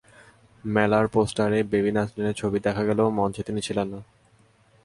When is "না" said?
3.87-3.99